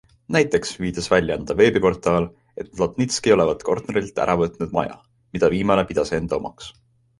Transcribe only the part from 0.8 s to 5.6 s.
viitas väljaande veebiportaal, et Plotnitski olevat Kornetilt ära võtnud maja, mida